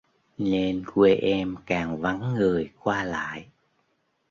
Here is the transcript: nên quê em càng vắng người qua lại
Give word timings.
nên 0.37 0.85
quê 0.93 1.13
em 1.15 1.55
càng 1.65 1.97
vắng 2.01 2.33
người 2.35 2.71
qua 2.79 3.03
lại 3.03 3.47